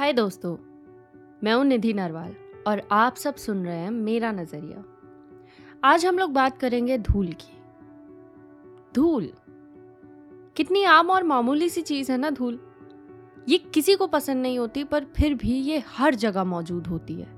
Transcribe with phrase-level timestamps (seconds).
[0.00, 0.56] हाय दोस्तों,
[1.44, 2.34] मैं हूँ निधि नरवाल
[2.66, 4.84] और आप सब सुन रहे हैं मेरा नज़रिया।
[5.84, 7.58] आज हम लोग बात करेंगे धूल की।
[8.94, 9.32] धूल?
[10.56, 12.60] कितनी आम और मामूली सी चीज़ है ना धूल।
[13.48, 17.28] ये किसी को पसंद नहीं होती, पर फिर भी ये हर जगह मौजूद होती है।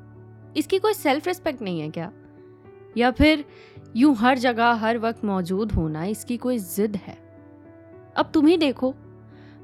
[0.57, 2.13] इसकी कोई सेल्फ रिस्पेक्ट नहीं है क्या?
[2.97, 3.45] या फिर
[3.97, 7.19] यूँ हर जगह, हर वक्त मौजूद होना इसकी कोई जिद है?
[8.17, 8.95] अब तुम ही देखो,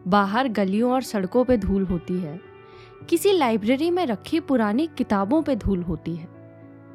[0.09, 2.48] बाहर गलियों और सड़कों पे धूल होती है।
[3.09, 6.29] किसी लाइब्रेरी में रखी पुरानी किताबों पे धूल होती है।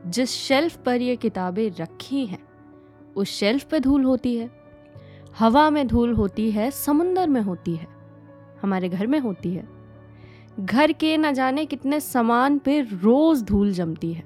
[0.07, 2.43] जिस शेल्फ पर ये किताबें रखी हैं,
[3.15, 4.49] उस शेल्फ पे धूल होती है।
[5.39, 7.87] हवा में धूल होती है, समुंदर में होती है,
[8.61, 9.67] हमारे घर में होती है।
[10.59, 14.23] घर के न जाने कितने सामान पे रोज धूल जमती है।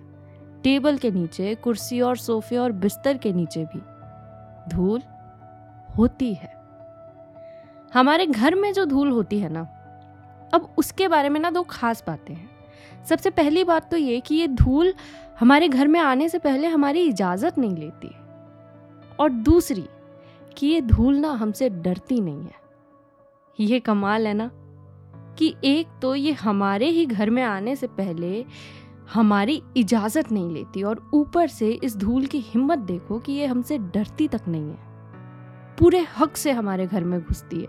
[0.63, 3.79] टेबल के नीचे, कुर्सी और सोफे और बिस्तर के नीचे भी
[4.75, 5.01] धूल
[5.97, 6.53] होती है।
[7.93, 9.67] हमारे घर में जो धूल होती है ना
[10.53, 12.49] अब उसके बारे में ना दो खास बातें हैं।
[13.05, 14.93] सबसे पहली बात तो ये कि ये धूल
[15.39, 18.09] हमारे घर में आने से पहले हमारी इजाज़त नहीं लेती।
[19.19, 19.85] और दूसरी
[20.57, 22.55] कि ये धूल ना हमसे डरती नहीं है।
[23.59, 24.51] ये कमाल है ना
[25.39, 28.45] कि एक तो ये हमारे ही घर में आने से पहले
[29.13, 33.77] हमारी इजाज़त नहीं लेती और ऊपर से इस धूल की हिम्मत देखो कि ये हमसे
[33.77, 34.77] डरती तक नहीं है।
[35.79, 37.67] पूरे हक से हमारे घर में घुसती है।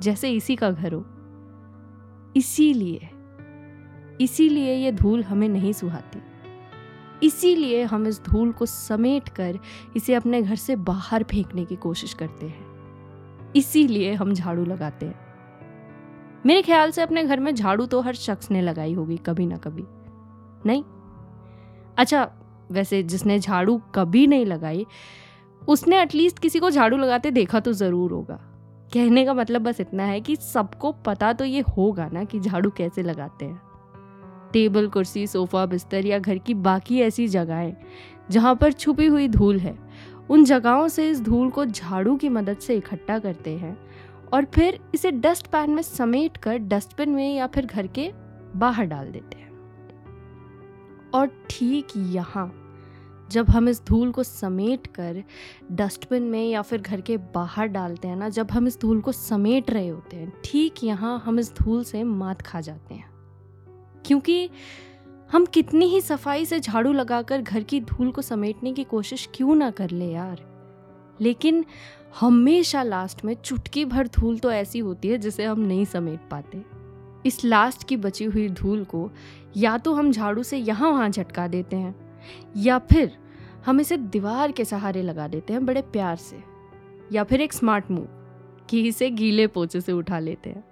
[0.00, 1.06] जैसे इसी का घर हो।
[2.36, 3.08] इसीलिए
[4.20, 6.22] इसीलिए ये धूल हमें नहीं सुहाती।
[7.22, 9.58] इसीलिए हम इस धूल को समेट कर
[9.96, 15.24] इसे अपने घर से बाहर फेंकने की कोशिश करते हैं। इसीलिए हम झाड़ू लगाते हैं।
[16.46, 19.56] मेरे ख्याल से अपने घर में झाड़ू तो हर शख्स ने लगाई होगी, कभी ना
[19.56, 19.84] कभी।
[20.66, 20.82] नहीं?
[21.98, 22.28] अच्छा
[22.70, 24.86] वैसे जिसने झाड़ू कभी नहीं लगाई,
[25.62, 28.40] उसने एटलीस्ट किसी को झाड़ू लगाते देखा तो ज़रूर होगा।
[28.92, 32.70] कहने का मतलब बस इतना है कि सबको पता तो ये होगा ना कि झाड़ू
[32.70, 33.60] कैसे लगाते हैं।
[34.52, 37.74] टेबल, कुर्सी, सोफ़ा, बिस्तर या घर की बाकी ऐसी जगहें,
[38.30, 39.76] जहाँ पर छुपी हुई धूल है,
[40.30, 43.76] उन जगहों से इस धूल को झाड़ू की मदद से इकट्ठा करते हैं
[44.32, 48.10] और फिर इसे डस्ट पैन में समेट कर डस्टबिन में या फिर घर के
[48.56, 49.50] बाहर डाल देते हैं।
[51.14, 52.46] और ठीक यहाँ
[53.30, 55.24] जब हम इस धूल को समेट कर
[55.72, 59.12] डस्टबिन में या फिर घर के बाहर डालते हैं ना, जब हम इस धूल को
[59.12, 63.10] समेट रहे होते हैं, ठीक यहाँ हम इस धूल से मात खा जाते हैं।
[64.06, 64.50] क्योंकि
[65.32, 69.54] हम कितनी ही सफ़ाई से झाड़ू लगाकर घर की धूल को समेटने की कोशिश क्यों
[69.54, 70.42] ना कर ले यार?
[71.20, 71.64] लेकिन
[72.20, 76.64] हमेशा लास्ट में चुटकी भर धूल तो ऐसी होती है जिसे हम नहीं समेट पाते।
[77.26, 79.10] इस लास्ट की बची हुई धूल को
[79.56, 82.05] या तो हम झाड़ू से यहाँ वहाँ झटका देते हैं
[82.56, 83.16] या फिर
[83.66, 86.42] हम इसे दीवार के सहारे लगा देते हैं बड़े प्यार से,
[87.12, 88.08] या फिर एक स्मार्ट मूव
[88.70, 90.64] कि इसे गीले पोचे से उठा लेते हैं।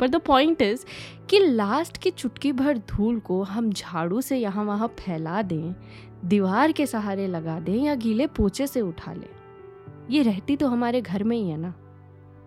[0.00, 0.84] पर द पॉइंट इज़
[1.30, 5.74] कि लास्ट की चुटकी भर धूल को हम झाड़ू से यहाँ वहाँ फैला दें,
[6.24, 9.28] दीवार के सहारे लगा दें या गीले पोचे से उठा लें।
[10.10, 11.74] ये रहती तो हमारे घर में ही है ना?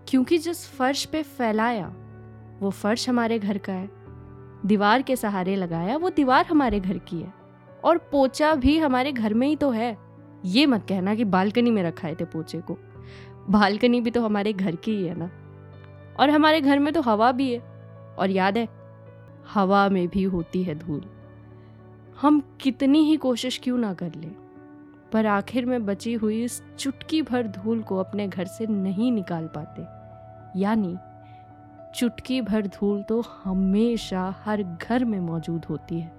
[0.07, 1.87] क्योंकि जिस फर्श पे फैलाया,
[2.59, 3.89] वो फर्श हमारे घर का है।
[4.65, 7.33] दीवार के सहारे लगाया, वो दीवार हमारे घर की है।
[7.83, 9.97] और पोचा भी हमारे घर में ही तो है।
[10.45, 12.77] ये मत कहना कि बालकनी में रखाए थे पोचे को।
[13.49, 15.29] बालकनी भी तो हमारे घर की ही है ना।
[16.19, 17.59] और हमारे घर में तो हवा भी है।
[18.19, 18.67] और याद है,
[19.53, 21.01] हवा में भी होती है धूल।
[22.21, 24.35] हम कितनी ही कोशिश क्यों ना कर लें,
[25.11, 29.49] पर आखिर में बची हुई इस चुटकी भर धूल को अपने घर से नहीं निकाल
[29.57, 29.81] पाते।
[30.59, 30.97] यानी,
[31.95, 36.18] चुटकी भर धूल तो हमेशा हर घर में मौजूद होती है।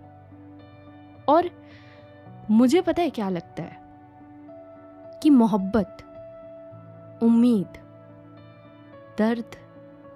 [1.30, 1.50] और
[2.50, 3.80] मुझे पता है क्या लगता है?
[5.22, 5.96] कि मोहब्बत,
[7.22, 7.78] उम्मीद,
[9.18, 9.56] दर्द,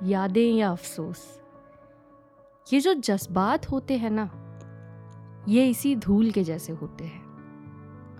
[0.02, 1.40] यादें या अफसोस,
[2.72, 4.30] ये जो जज्बात होते हैं ना,
[5.48, 7.24] ये इसी धूल के जैसे होते हैं।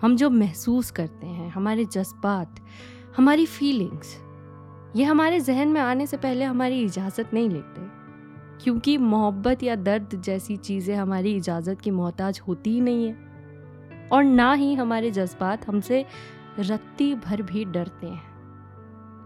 [0.01, 2.55] हम जो महसूस करते हैं, हमारे जज्बात,
[3.17, 4.25] हमारी फीलिंग्स
[4.95, 7.94] ये हमारे जहन में आने से पहले हमारी इजाज़त नहीं लेते।
[8.61, 13.25] क्योंकि मोहब्बत या दर्द जैसी चीज़ें हमारी इजाज़त की मोहताज होती ही नहीं है।
[14.11, 16.05] और ना ही हमारे जज्बात हमसे
[16.59, 18.23] रत्ती भर भी डरते हैं।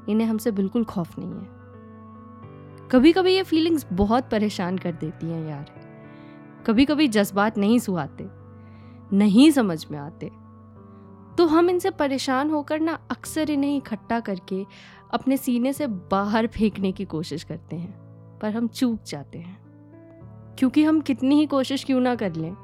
[0.09, 1.47] इन्हें हमसे बिल्कुल खौफ नहीं है।
[2.89, 5.71] कभी कभी ये फीलिंग्स बहुत परेशान कर देती हैं यार।
[6.67, 8.29] कभी कभी जज्बात नहीं सुहाते,
[9.17, 10.31] नहीं समझ में आते।
[11.37, 14.65] तो हम इनसे परेशान होकर ना अक्सर इन्हें इकट्ठा करके
[15.13, 18.08] अपने सीने से बाहर फेंकने की कोशिश करते हैं।
[18.41, 19.57] पर हम चूक जाते हैं।
[20.59, 22.55] क्योंकि हम कितनी ही कोशिश क्यों ना कर लें,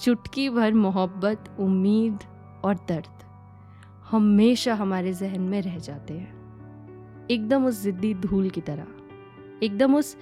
[0.00, 2.18] चुटकी भर मोहब्बत, उम्मीद
[2.64, 3.24] और दर्द
[4.10, 8.86] हमेशा हमारे जहन में रह जाते हैं। एकदम उस ज़िद्दी धूल की तरह,
[9.62, 10.16] एकदम उस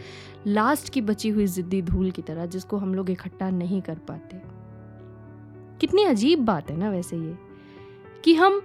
[0.47, 4.41] लास्ट की बची हुई जिद्दी धूल की तरह जिसको हम लोग इकट्ठा नहीं कर पाते।
[5.81, 7.37] कितनी अजीब बात है ना वैसे ये,
[8.25, 8.61] कि हम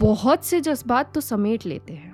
[0.00, 2.09] बहुत से जज्बात तो समेट लेते हैं।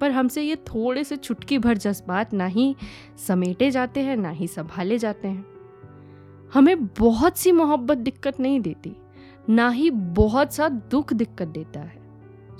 [0.00, 2.74] पर हमसे ये थोड़े से छुटकी भर जज्बात ना ही
[3.18, 5.44] समेटे जाते हैं, ना ही संभाले जाते हैं।
[6.52, 8.96] हमें बहुत सी मोहब्बत दिक्कत नहीं देती,
[9.48, 11.98] ना ही बहुत सा दुख दिक्कत देता है।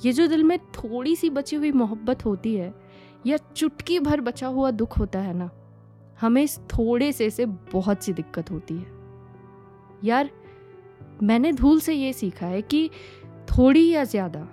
[0.04, 2.74] ये जो दिल में थोड़ी सी बची हुई मोहब्बत होती है,
[3.26, 5.50] या चुटकी भर बचा हुआ दुख होता है ना,
[6.20, 8.86] हमें इस थोड़े से से बहुत सी दिक्कत होती है।
[10.04, 10.30] यार,
[11.22, 12.88] मैंने धूल से ये सीखा है कि
[13.48, 14.48] थोड़ी या ज़्यादा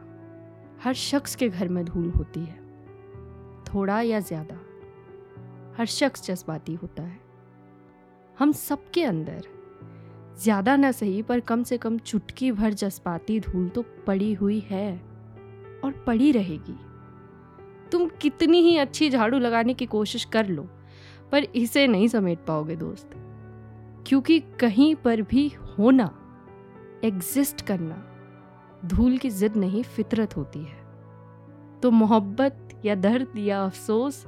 [0.83, 2.66] हर शख्स के घर में धूल होती है।
[3.67, 4.55] थोड़ा या ज़्यादा।
[5.77, 7.19] हर शख्स जज्बाती होता है।
[8.37, 9.43] हम सबके अंदर
[10.35, 14.91] ज़्यादा ना सही, पर कम से कम चुटकी भर जज्बाती धूल तो पड़ी हुई है
[15.83, 16.75] और पड़ी रहेगी।
[17.91, 20.63] तुम कितनी ही अच्छी झाड़ू लगाने की कोशिश कर लो,
[21.31, 23.09] पर इसे नहीं समेट पाओगे दोस्त।
[24.07, 26.09] क्योंकि कहीं पर भी होना
[27.03, 28.03] एग्जिस्ट करना,
[28.85, 30.85] धूल की जिद नहीं, फितरत होती है।
[31.81, 34.25] तो मोहब्बत या दर्द या अफसोस,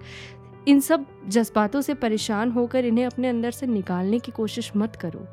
[0.67, 5.27] इन सब जज्बातों से परेशान होकर इन्हें अपने अंदर से निकालने की कोशिश मत करो।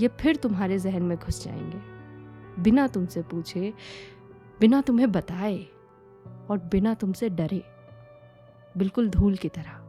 [0.00, 1.94] ये फिर तुम्हारे जहन में घुस जाएँगे।
[2.62, 3.74] बिना तुमसे पूछे,
[4.60, 5.66] बिना तुम्हें बताए
[6.50, 7.64] और बिना तुमसे डरे।
[8.76, 9.80] बिल्कुल धूल की तरह।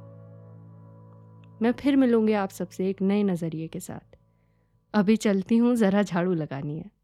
[1.62, 4.18] मैं फिर मिलूँगी आप सबसे एक नए नज़रिए के साथ।
[4.94, 6.95] अभी चलती हूँ, ज़रा झाड़ू लगानी है।